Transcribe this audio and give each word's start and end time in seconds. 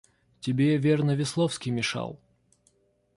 Тебе, 0.39 0.77
верно, 0.79 1.11
Весловский 1.11 1.71
мешал. 1.71 2.19